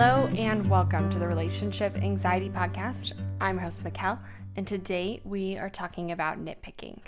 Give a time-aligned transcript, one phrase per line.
[0.00, 3.14] Hello and welcome to the Relationship Anxiety Podcast.
[3.40, 4.20] I'm host Mikkel,
[4.54, 7.00] and today we are talking about nitpicking.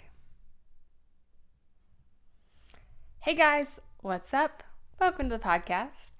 [3.21, 4.65] Hey guys, what's up?
[4.99, 6.11] Welcome to the podcast.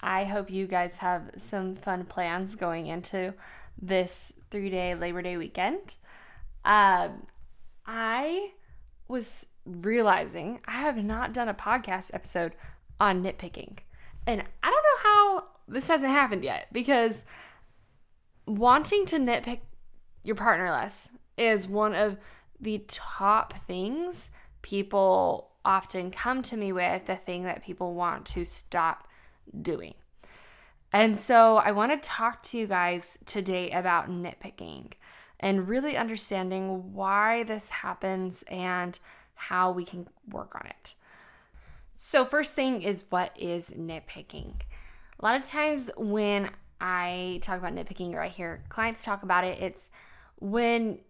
[0.00, 3.34] I hope you guys have some fun plans going into
[3.78, 5.96] this three day Labor Day weekend.
[6.64, 7.26] Um,
[7.84, 8.52] I
[9.08, 12.54] was realizing I have not done a podcast episode
[12.98, 13.80] on nitpicking.
[14.26, 15.27] And I don't know how
[15.68, 17.24] this hasn't happened yet because
[18.46, 19.60] wanting to nitpick
[20.24, 22.16] your partner less is one of
[22.60, 24.30] the top things
[24.62, 29.06] people often come to me with, the thing that people want to stop
[29.60, 29.94] doing.
[30.92, 34.92] And so I want to talk to you guys today about nitpicking
[35.38, 38.98] and really understanding why this happens and
[39.34, 40.94] how we can work on it.
[41.94, 44.54] So, first thing is what is nitpicking?
[45.20, 49.44] A lot of times when I talk about nitpicking or I hear clients talk about
[49.44, 49.90] it, it's
[50.36, 51.00] when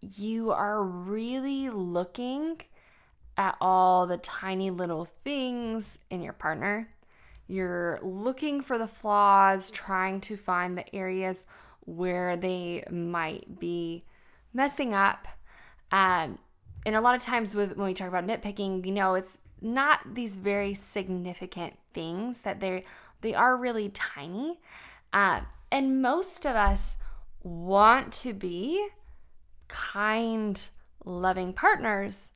[0.00, 2.60] you are really looking
[3.36, 6.88] at all the tiny little things in your partner.
[7.46, 11.46] You're looking for the flaws, trying to find the areas
[11.80, 14.04] where they might be
[14.52, 15.28] messing up.
[15.92, 16.38] Um,
[16.84, 20.14] and a lot of times with when we talk about nitpicking, you know, it's not
[20.14, 22.84] these very significant things that they
[23.20, 24.60] they are really tiny.
[25.12, 26.98] Uh, and most of us
[27.42, 28.88] want to be
[29.68, 30.68] kind,
[31.04, 32.32] loving partners.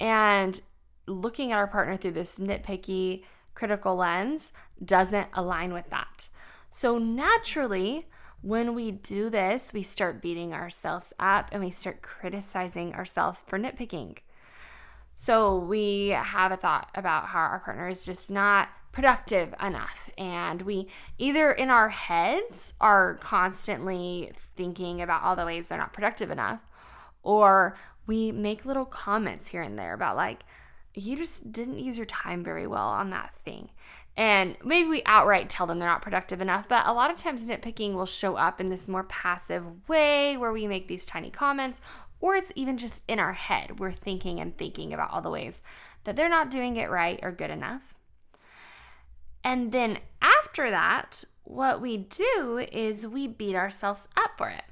[0.00, 0.60] And
[1.06, 4.52] looking at our partner through this nitpicky, critical lens
[4.84, 6.28] doesn't align with that.
[6.70, 8.06] So, naturally,
[8.42, 13.58] when we do this, we start beating ourselves up and we start criticizing ourselves for
[13.58, 14.18] nitpicking.
[15.18, 20.10] So, we have a thought about how our partner is just not productive enough.
[20.18, 25.94] And we either in our heads are constantly thinking about all the ways they're not
[25.94, 26.60] productive enough,
[27.22, 30.44] or we make little comments here and there about, like,
[30.94, 33.70] you just didn't use your time very well on that thing.
[34.18, 37.46] And maybe we outright tell them they're not productive enough, but a lot of times
[37.46, 41.82] nitpicking will show up in this more passive way where we make these tiny comments,
[42.20, 43.78] or it's even just in our head.
[43.78, 45.62] We're thinking and thinking about all the ways
[46.04, 47.94] that they're not doing it right or good enough.
[49.44, 54.64] And then after that, what we do is we beat ourselves up for it.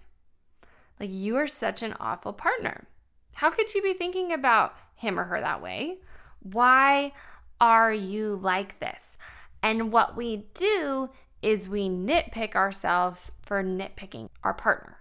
[0.99, 2.87] Like, you are such an awful partner.
[3.34, 5.99] How could you be thinking about him or her that way?
[6.41, 7.12] Why
[7.61, 9.16] are you like this?
[9.62, 11.09] And what we do
[11.43, 14.99] is we nitpick ourselves for nitpicking our partner.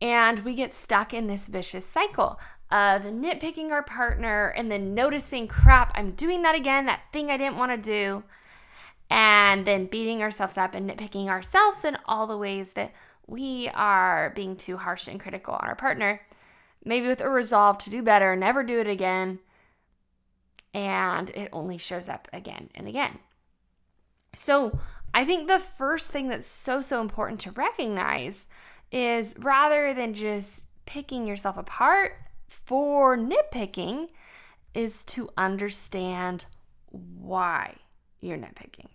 [0.00, 2.38] And we get stuck in this vicious cycle
[2.70, 7.36] of nitpicking our partner and then noticing, crap, I'm doing that again, that thing I
[7.36, 8.24] didn't want to do.
[9.10, 12.92] And then beating ourselves up and nitpicking ourselves in all the ways that
[13.26, 16.20] we are being too harsh and critical on our partner.
[16.84, 19.40] Maybe with a resolve to do better, never do it again.
[20.74, 23.18] And it only shows up again and again.
[24.34, 24.78] So
[25.12, 28.46] I think the first thing that's so, so important to recognize
[28.90, 32.12] is rather than just picking yourself apart
[32.48, 34.08] for nitpicking
[34.74, 36.46] is to understand
[36.90, 37.74] why
[38.20, 38.88] you're nitpicking.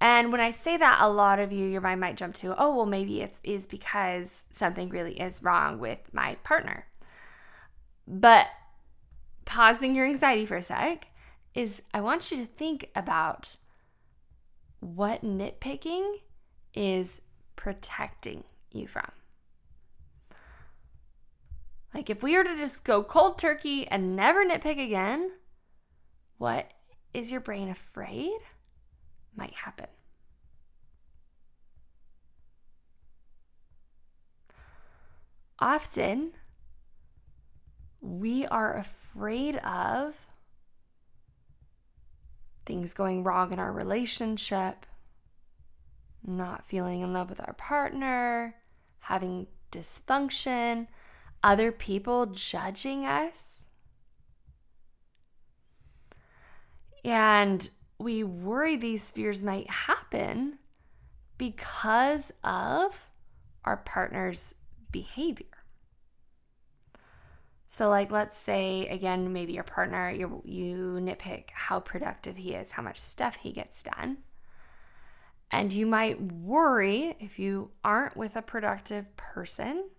[0.00, 2.74] And when I say that, a lot of you, your mind might jump to, oh,
[2.74, 6.86] well, maybe it is because something really is wrong with my partner.
[8.06, 8.48] But
[9.44, 11.06] pausing your anxiety for a sec
[11.54, 13.56] is I want you to think about
[14.80, 16.16] what nitpicking
[16.74, 17.22] is
[17.54, 18.42] protecting
[18.74, 19.10] you from.
[21.94, 25.30] Like, if we were to just go cold turkey and never nitpick again,
[26.38, 26.72] what
[27.12, 28.38] is your brain afraid
[29.36, 29.88] might happen?
[35.58, 36.32] Often,
[38.00, 40.26] we are afraid of
[42.66, 44.86] things going wrong in our relationship,
[46.24, 48.56] not feeling in love with our partner,
[49.02, 50.86] having dysfunction
[51.42, 53.66] other people judging us.
[57.04, 57.68] And
[57.98, 60.58] we worry these fears might happen
[61.36, 63.08] because of
[63.64, 64.54] our partner's
[64.92, 65.46] behavior.
[67.66, 72.70] So, like, let's say again, maybe your partner, you, you nitpick how productive he is,
[72.70, 74.18] how much stuff he gets done.
[75.52, 79.90] And you might worry if you aren't with a productive person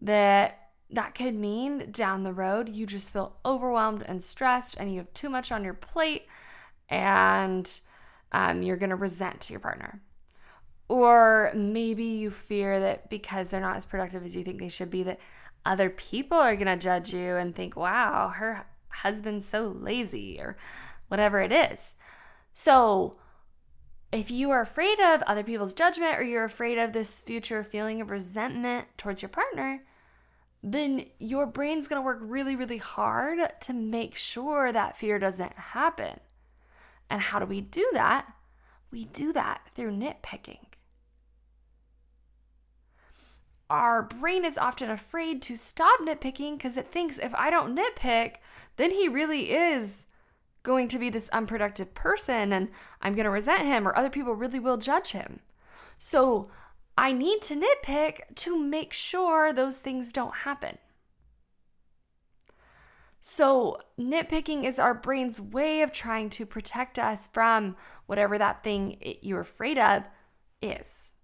[0.00, 4.98] that that could mean down the road you just feel overwhelmed and stressed and you
[4.98, 6.26] have too much on your plate
[6.88, 7.80] and
[8.32, 10.02] um, you're going to resent your partner.
[10.88, 14.90] Or maybe you fear that because they're not as productive as you think they should
[14.90, 15.20] be, that
[15.66, 20.56] other people are going to judge you and think, wow, her husband's so lazy or
[21.08, 21.94] whatever it is.
[22.54, 23.16] So,
[24.12, 28.00] if you are afraid of other people's judgment or you're afraid of this future feeling
[28.00, 29.84] of resentment towards your partner,
[30.62, 35.52] then your brain's going to work really, really hard to make sure that fear doesn't
[35.52, 36.20] happen.
[37.10, 38.26] And how do we do that?
[38.90, 40.58] We do that through nitpicking.
[43.70, 48.36] Our brain is often afraid to stop nitpicking because it thinks if I don't nitpick,
[48.76, 50.06] then he really is
[50.68, 52.68] going to be this unproductive person and
[53.00, 55.40] I'm going to resent him or other people really will judge him.
[55.96, 56.50] So
[56.98, 60.76] I need to nitpick to make sure those things don't happen.
[63.20, 67.74] So, nitpicking is our brain's way of trying to protect us from
[68.06, 70.04] whatever that thing you're afraid of
[70.62, 71.14] is.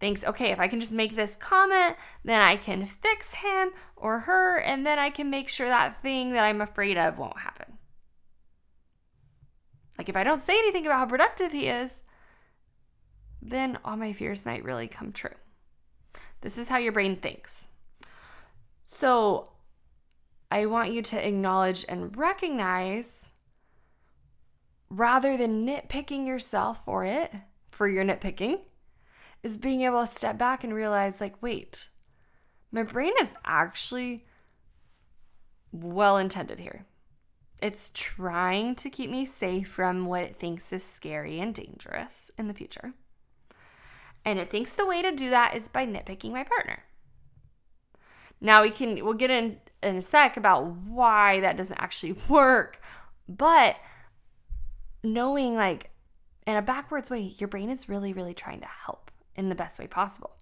[0.00, 4.20] Thinks, okay, if I can just make this comment, then I can fix him or
[4.20, 7.78] her, and then I can make sure that thing that I'm afraid of won't happen.
[10.02, 12.02] Like, if I don't say anything about how productive he is,
[13.40, 15.36] then all my fears might really come true.
[16.40, 17.68] This is how your brain thinks.
[18.82, 19.52] So,
[20.50, 23.30] I want you to acknowledge and recognize
[24.90, 27.32] rather than nitpicking yourself for it,
[27.70, 28.58] for your nitpicking,
[29.44, 31.90] is being able to step back and realize, like, wait,
[32.72, 34.26] my brain is actually
[35.70, 36.86] well intended here.
[37.62, 42.48] It's trying to keep me safe from what it thinks is scary and dangerous in
[42.48, 42.92] the future.
[44.24, 46.82] And it thinks the way to do that is by nitpicking my partner.
[48.40, 52.82] Now we can we'll get in in a sec about why that doesn't actually work,
[53.28, 53.78] but
[55.04, 55.90] knowing like
[56.44, 59.78] in a backwards way, your brain is really really trying to help in the best
[59.78, 60.32] way possible.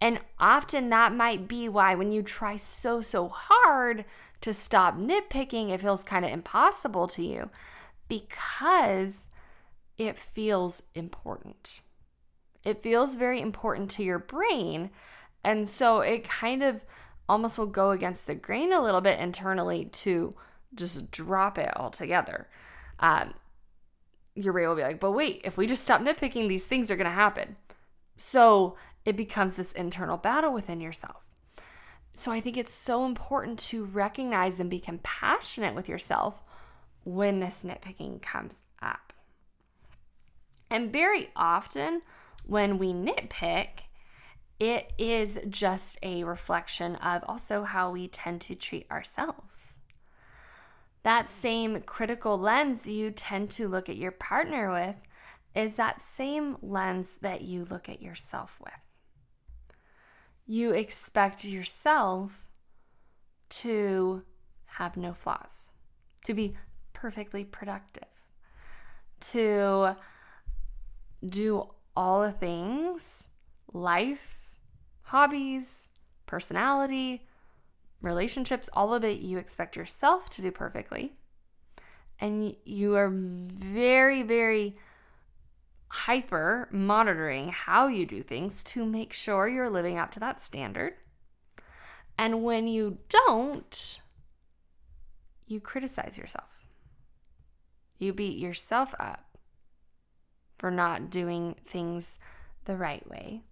[0.00, 4.04] And often that might be why when you try so so hard
[4.40, 7.50] to stop nitpicking, it feels kind of impossible to you
[8.08, 9.28] because
[9.98, 11.80] it feels important.
[12.64, 14.90] It feels very important to your brain.
[15.44, 16.84] And so it kind of
[17.28, 20.34] almost will go against the grain a little bit internally to
[20.74, 22.48] just drop it altogether.
[22.98, 23.34] Um,
[24.34, 26.96] your brain will be like, but wait, if we just stop nitpicking, these things are
[26.96, 27.56] going to happen.
[28.16, 31.29] So it becomes this internal battle within yourself.
[32.14, 36.42] So I think it's so important to recognize and be compassionate with yourself
[37.04, 39.12] when this nitpicking comes up.
[40.70, 42.02] And very often,
[42.46, 43.84] when we nitpick,
[44.58, 49.76] it is just a reflection of also how we tend to treat ourselves.
[51.02, 54.96] That same critical lens you tend to look at your partner with
[55.54, 58.89] is that same lens that you look at yourself with.
[60.46, 62.50] You expect yourself
[63.50, 64.24] to
[64.66, 65.70] have no flaws,
[66.24, 66.54] to be
[66.92, 68.08] perfectly productive,
[69.20, 69.96] to
[71.26, 73.28] do all the things
[73.72, 74.40] life
[75.10, 75.88] hobbies,
[76.26, 77.26] personality,
[78.00, 81.14] relationships, all of it you expect yourself to do perfectly.
[82.20, 84.76] And you are very, very
[85.90, 90.94] hyper monitoring how you do things to make sure you're living up to that standard.
[92.18, 94.00] And when you don't,
[95.46, 96.64] you criticize yourself.
[97.98, 99.38] You beat yourself up
[100.58, 102.18] for not doing things
[102.64, 103.42] the right way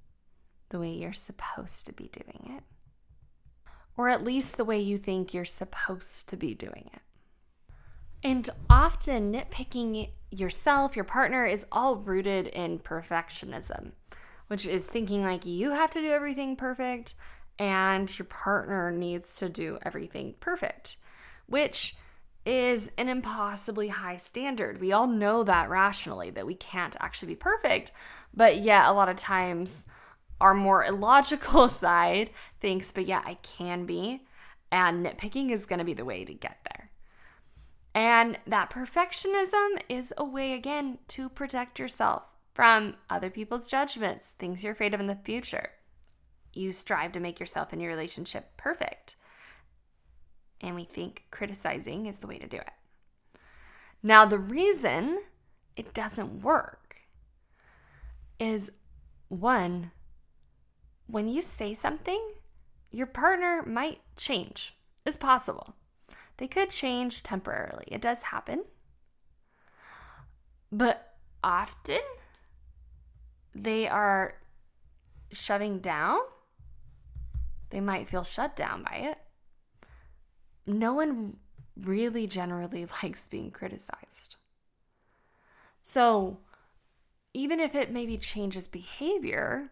[0.68, 2.62] the way you're supposed to be doing it,
[3.96, 7.00] or at least the way you think you're supposed to be doing it.
[8.22, 13.92] And often, nitpicking yourself, your partner, is all rooted in perfectionism,
[14.48, 17.14] which is thinking like you have to do everything perfect
[17.58, 20.96] and your partner needs to do everything perfect,
[21.46, 21.96] which
[22.46, 24.80] is an impossibly high standard.
[24.80, 27.90] We all know that rationally, that we can't actually be perfect,
[28.32, 29.88] but yet a lot of times
[30.40, 32.30] our more illogical side
[32.60, 34.22] thinks, but yeah, I can be.
[34.70, 36.77] And nitpicking is going to be the way to get there.
[37.94, 44.62] And that perfectionism is a way, again, to protect yourself from other people's judgments, things
[44.62, 45.70] you're afraid of in the future.
[46.52, 49.16] You strive to make yourself and your relationship perfect.
[50.60, 52.70] And we think criticizing is the way to do it.
[54.02, 55.20] Now, the reason
[55.76, 57.02] it doesn't work
[58.38, 58.72] is
[59.28, 59.92] one,
[61.06, 62.32] when you say something,
[62.90, 64.76] your partner might change.
[65.04, 65.74] It's possible.
[66.38, 67.84] They could change temporarily.
[67.88, 68.64] It does happen.
[70.72, 72.00] But often
[73.54, 74.34] they are
[75.30, 76.18] shoving down,
[77.70, 79.18] they might feel shut down by it.
[80.66, 81.36] No one
[81.76, 84.36] really generally likes being criticized.
[85.82, 86.38] So,
[87.34, 89.70] even if it maybe changes behavior,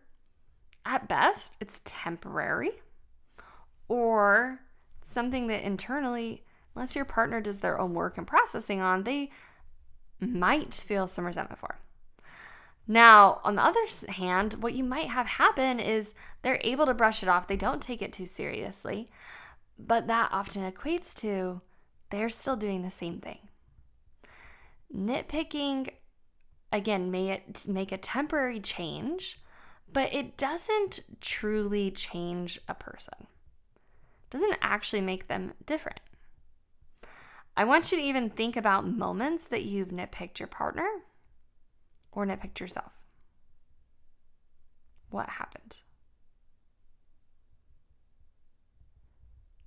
[0.84, 2.70] at best it's temporary
[3.88, 4.60] or
[5.02, 6.44] something that internally,
[6.76, 9.30] unless your partner does their own work and processing on, they
[10.20, 11.78] might feel some resentment for.
[12.86, 13.80] Now, on the other
[14.10, 17.48] hand, what you might have happen is they're able to brush it off.
[17.48, 19.08] They don't take it too seriously,
[19.78, 21.62] but that often equates to
[22.10, 23.38] they're still doing the same thing.
[24.94, 25.88] Nitpicking,
[26.70, 29.40] again, may it make a temporary change,
[29.92, 33.26] but it doesn't truly change a person.
[33.26, 36.00] It doesn't actually make them different.
[37.56, 40.86] I want you to even think about moments that you've nitpicked your partner
[42.12, 42.92] or nitpicked yourself.
[45.08, 45.78] What happened?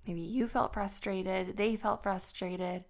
[0.06, 2.86] Maybe you felt frustrated, they felt frustrated.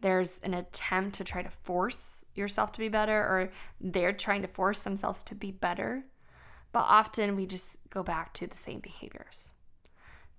[0.00, 4.48] There's an attempt to try to force yourself to be better, or they're trying to
[4.48, 6.04] force themselves to be better.
[6.72, 9.54] But often we just go back to the same behaviors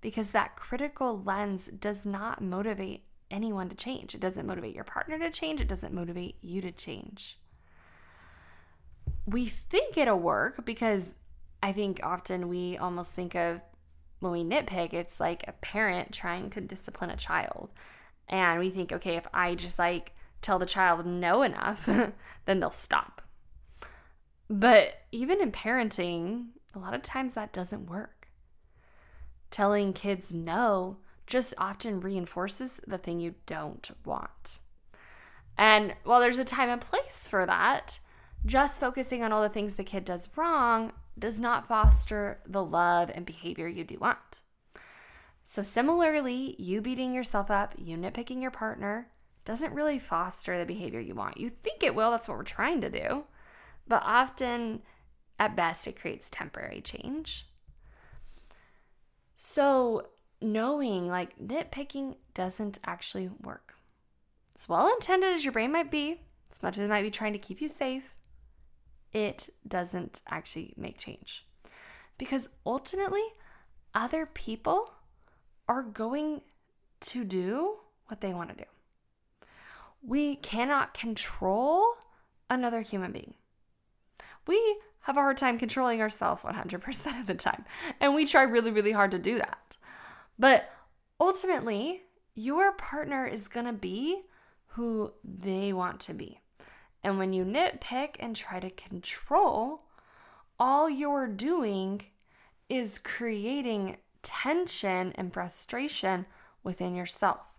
[0.00, 4.14] because that critical lens does not motivate anyone to change.
[4.14, 7.38] It doesn't motivate your partner to change, it doesn't motivate you to change.
[9.26, 11.14] We think it'll work because
[11.62, 13.60] I think often we almost think of
[14.20, 17.70] when we nitpick, it's like a parent trying to discipline a child.
[18.28, 21.86] And we think, okay, if I just like tell the child no enough,
[22.44, 23.22] then they'll stop.
[24.48, 28.28] But even in parenting, a lot of times that doesn't work.
[29.50, 34.60] Telling kids no just often reinforces the thing you don't want.
[35.58, 37.98] And while there's a time and place for that,
[38.44, 43.10] just focusing on all the things the kid does wrong does not foster the love
[43.14, 44.40] and behavior you do want.
[45.44, 49.08] So, similarly, you beating yourself up, you nitpicking your partner,
[49.44, 51.38] doesn't really foster the behavior you want.
[51.38, 53.24] You think it will, that's what we're trying to do.
[53.86, 54.82] But often,
[55.38, 57.46] at best, it creates temporary change.
[59.36, 60.08] So,
[60.40, 63.74] knowing like nitpicking doesn't actually work.
[64.54, 67.32] As well intended as your brain might be, as much as it might be trying
[67.32, 68.14] to keep you safe,
[69.12, 71.46] it doesn't actually make change.
[72.18, 73.24] Because ultimately,
[73.94, 74.92] other people
[75.68, 76.42] are going
[77.00, 77.76] to do
[78.06, 79.48] what they want to do.
[80.02, 81.94] We cannot control
[82.48, 83.34] another human being.
[84.46, 87.64] We have a hard time controlling ourselves 100% of the time.
[88.00, 89.75] And we try really, really hard to do that.
[90.38, 90.70] But
[91.20, 92.02] ultimately,
[92.34, 94.22] your partner is going to be
[94.68, 96.40] who they want to be.
[97.02, 99.84] And when you nitpick and try to control,
[100.58, 102.02] all you're doing
[102.68, 106.26] is creating tension and frustration
[106.62, 107.52] within yourself.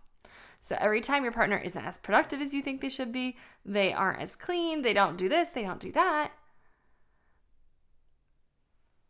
[0.60, 3.92] So every time your partner isn't as productive as you think they should be, they
[3.92, 6.32] aren't as clean, they don't do this, they don't do that,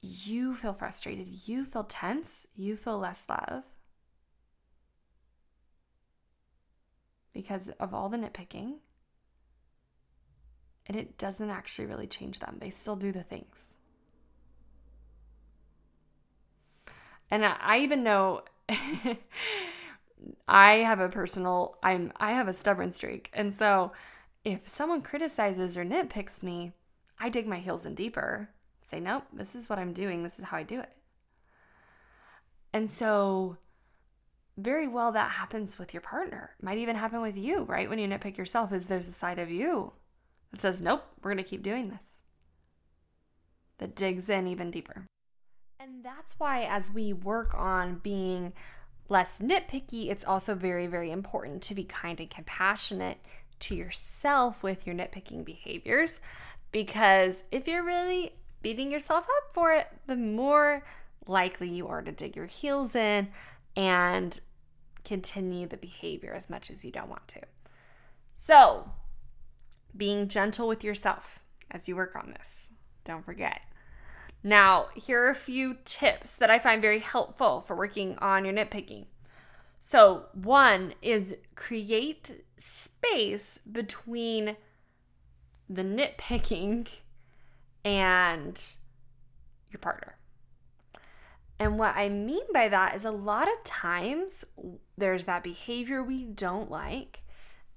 [0.01, 3.65] you feel frustrated, you feel tense, you feel less love
[7.33, 8.77] because of all the nitpicking.
[10.87, 12.57] And it doesn't actually really change them.
[12.61, 13.75] They still do the things.
[17.31, 18.43] And I even know
[20.49, 23.31] I have a personal I'm I have a stubborn streak.
[23.35, 23.93] And so
[24.45, 26.73] if someone criticizes or nitpicks me,
[27.19, 28.49] I dig my heels in deeper
[28.89, 30.23] say, nope, this is what I'm doing.
[30.23, 30.91] This is how I do it.
[32.73, 33.57] And so,
[34.57, 36.51] very well, that happens with your partner.
[36.61, 37.89] Might even happen with you, right?
[37.89, 39.93] When you nitpick yourself, is there's a side of you
[40.51, 42.25] that says, nope, we're going to keep doing this,
[43.79, 45.07] that digs in even deeper.
[45.81, 48.53] And that's why, as we work on being
[49.09, 53.19] less nitpicky, it's also very, very important to be kind and compassionate
[53.61, 56.21] to yourself with your nitpicking behaviors.
[56.71, 60.85] Because if you're really beating yourself up for it, the more
[61.27, 63.29] likely you are to dig your heels in
[63.77, 64.41] and
[65.05, 67.41] continue the behavior as much as you don't want to.
[68.35, 68.93] So,
[69.97, 72.71] being gentle with yourself as you work on this.
[73.05, 73.63] Don't forget.
[74.43, 78.55] Now, here are a few tips that I find very helpful for working on your
[78.55, 79.07] nitpicking.
[79.81, 84.57] So, one is create space between
[85.69, 86.89] the nitpicking
[87.89, 88.63] and
[89.71, 90.19] your partner.
[91.59, 94.45] And what I mean by that is a lot of times
[94.99, 97.23] there's that behavior we don't like,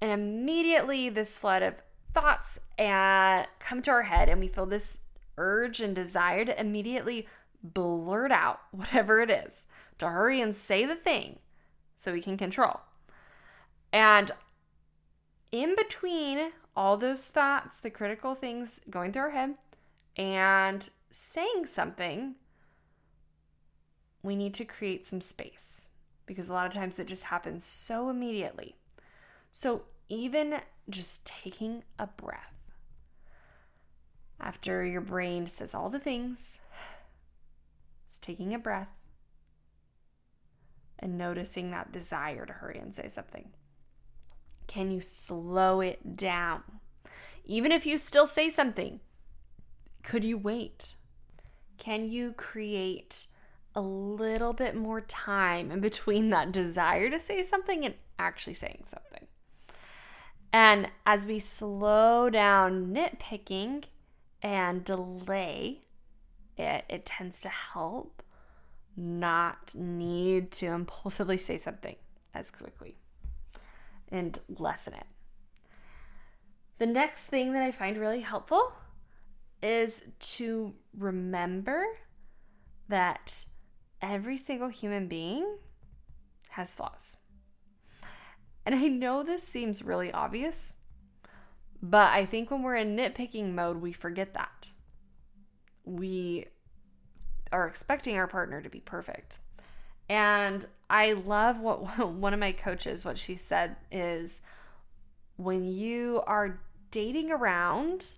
[0.02, 4.98] and immediately this flood of thoughts and come to our head and we feel this
[5.38, 7.26] urge and desire to immediately
[7.62, 9.66] blurt out whatever it is,
[9.96, 11.38] to hurry and say the thing
[11.96, 12.80] so we can control.
[13.94, 14.30] And
[15.50, 19.54] in between all those thoughts, the critical things going through our head,
[20.16, 22.36] and saying something,
[24.22, 25.88] we need to create some space
[26.26, 28.76] because a lot of times it just happens so immediately.
[29.50, 32.54] So, even just taking a breath
[34.40, 36.58] after your brain says all the things,
[38.06, 38.88] it's taking a breath
[40.98, 43.50] and noticing that desire to hurry and say something.
[44.66, 46.62] Can you slow it down?
[47.44, 49.00] Even if you still say something,
[50.02, 50.94] could you wait?
[51.78, 53.26] Can you create
[53.74, 58.84] a little bit more time in between that desire to say something and actually saying
[58.84, 59.26] something?
[60.52, 63.84] And as we slow down nitpicking
[64.42, 65.80] and delay
[66.58, 68.22] it, it tends to help
[68.96, 71.96] not need to impulsively say something
[72.34, 72.96] as quickly
[74.10, 75.06] and lessen it.
[76.78, 78.74] The next thing that I find really helpful
[79.62, 81.84] is to remember
[82.88, 83.46] that
[84.00, 85.46] every single human being
[86.50, 87.16] has flaws.
[88.66, 90.76] And I know this seems really obvious,
[91.82, 94.68] but I think when we're in nitpicking mode, we forget that.
[95.84, 96.46] We
[97.50, 99.38] are expecting our partner to be perfect.
[100.08, 104.42] And I love what one of my coaches, what she said is
[105.36, 108.16] when you are dating around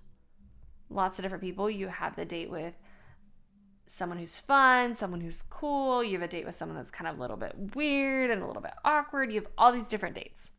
[0.95, 2.75] lots of different people, you have the date with
[3.87, 7.19] someone who's fun, someone who's cool, you have a date with someone that's kind of
[7.19, 9.33] a little bit weird and a little bit awkward.
[9.33, 10.53] You have all these different dates.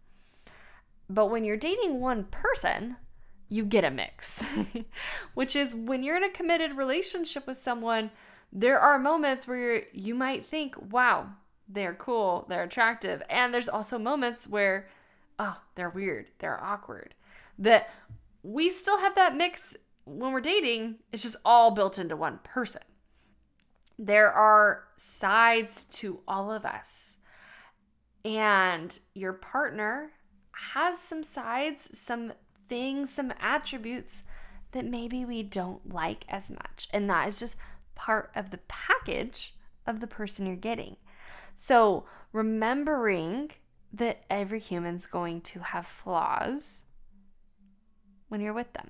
[1.10, 2.98] But when you're dating one person,
[3.50, 4.46] you get a mix,
[5.34, 8.12] which is when you're in a committed relationship with someone,
[8.52, 11.30] there are moments where you might think, wow,
[11.68, 13.22] they're cool, they're attractive.
[13.30, 14.88] And there's also moments where,
[15.38, 17.14] oh, they're weird, they're awkward.
[17.58, 17.90] That
[18.44, 22.82] we still have that mix when we're dating, it's just all built into one person.
[23.98, 27.18] There are sides to all of us.
[28.24, 30.12] And your partner
[30.74, 32.34] has some sides, some
[32.68, 34.24] things, some attributes
[34.72, 36.88] that maybe we don't like as much.
[36.92, 37.58] And that is just
[37.96, 40.98] part of the package of the person you're getting.
[41.56, 43.52] So, remembering
[43.94, 46.86] that every human's going to have flaws
[48.28, 48.90] when you're with them.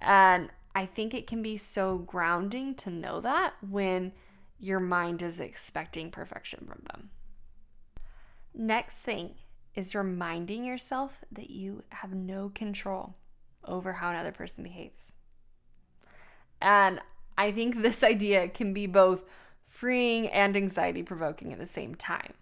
[0.00, 4.12] And I think it can be so grounding to know that when
[4.58, 7.10] your mind is expecting perfection from them.
[8.54, 9.34] Next thing
[9.74, 13.14] is reminding yourself that you have no control
[13.64, 15.14] over how another person behaves.
[16.60, 17.00] And
[17.38, 19.24] I think this idea can be both
[19.66, 22.34] freeing and anxiety provoking at the same time.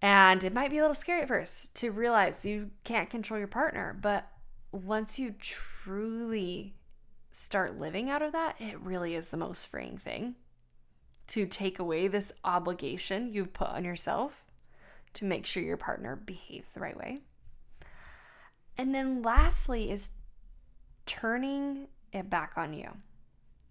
[0.00, 3.48] And it might be a little scary at first to realize you can't control your
[3.48, 4.30] partner, but
[4.72, 6.74] once you truly
[7.30, 10.34] start living out of that, it really is the most freeing thing
[11.28, 14.44] to take away this obligation you've put on yourself
[15.14, 17.20] to make sure your partner behaves the right way.
[18.76, 20.12] And then lastly is
[21.06, 22.90] turning it back on you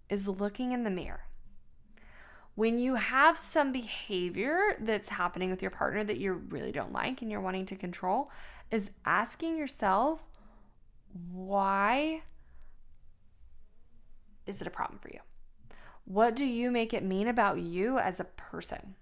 [0.09, 1.21] is looking in the mirror.
[2.55, 7.21] When you have some behavior that's happening with your partner that you really don't like
[7.21, 8.31] and you're wanting to control,
[8.71, 10.25] is asking yourself,
[11.31, 12.21] why
[14.45, 15.19] is it a problem for you?
[16.05, 18.95] What do you make it mean about you as a person?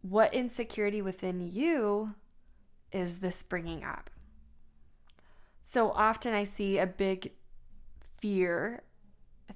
[0.00, 2.14] What insecurity within you
[2.90, 4.10] is this bringing up?
[5.62, 7.32] So often I see a big
[8.18, 8.82] fear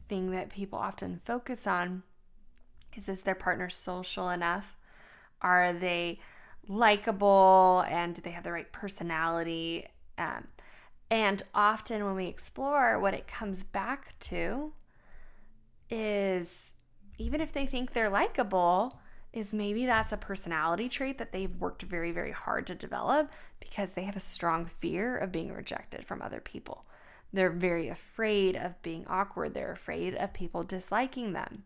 [0.08, 2.02] thing that people often focus on
[2.96, 4.76] is is their partner social enough?
[5.42, 6.20] Are they
[6.68, 9.86] likable and do they have the right personality?
[10.18, 10.46] Um,
[11.10, 14.72] and often when we explore, what it comes back to
[15.88, 16.74] is
[17.18, 18.98] even if they think they're likable,
[19.32, 23.92] is maybe that's a personality trait that they've worked very, very hard to develop because
[23.92, 26.86] they have a strong fear of being rejected from other people.
[27.32, 29.54] They're very afraid of being awkward.
[29.54, 31.64] They're afraid of people disliking them.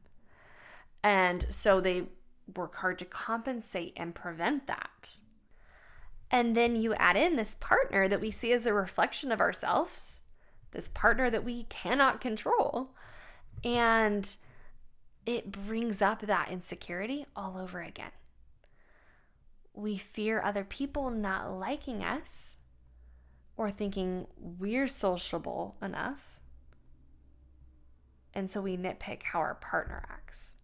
[1.03, 2.07] And so they
[2.57, 5.19] work hard to compensate and prevent that.
[6.31, 10.23] And then you add in this partner that we see as a reflection of ourselves,
[10.71, 12.91] this partner that we cannot control.
[13.65, 14.37] And
[15.27, 18.13] it brings up that insecurity all over again.
[19.75, 22.57] We fear other people not liking us
[23.57, 26.39] or thinking we're sociable enough.
[28.33, 30.57] And so we nitpick how our partner acts.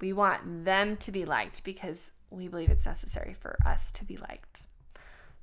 [0.00, 4.16] We want them to be liked because we believe it's necessary for us to be
[4.16, 4.62] liked.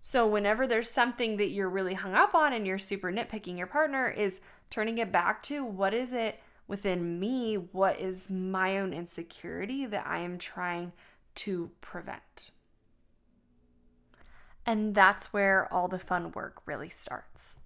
[0.01, 3.67] So, whenever there's something that you're really hung up on and you're super nitpicking your
[3.67, 4.39] partner, is
[4.69, 7.55] turning it back to what is it within me?
[7.55, 10.93] What is my own insecurity that I am trying
[11.35, 12.51] to prevent?
[14.65, 17.59] And that's where all the fun work really starts.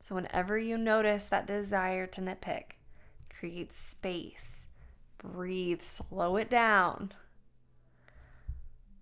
[0.00, 2.72] So, whenever you notice that desire to nitpick,
[3.30, 4.66] create space,
[5.22, 7.12] breathe, slow it down.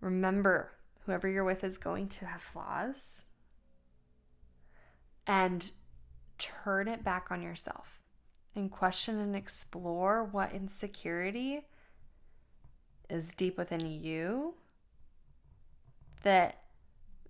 [0.01, 0.73] Remember,
[1.05, 3.25] whoever you're with is going to have flaws.
[5.27, 5.71] And
[6.39, 8.01] turn it back on yourself
[8.57, 11.67] and question and explore what insecurity
[13.09, 14.55] is deep within you
[16.23, 16.65] that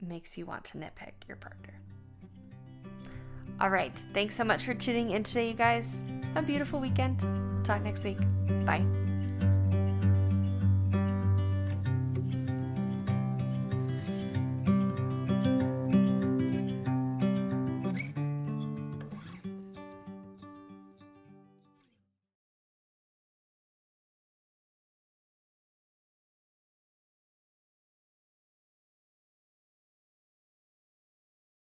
[0.00, 1.74] makes you want to nitpick your partner.
[3.60, 3.96] All right.
[4.14, 5.96] Thanks so much for tuning in today, you guys.
[6.34, 7.20] Have a beautiful weekend.
[7.64, 8.18] Talk next week.
[8.64, 8.99] Bye.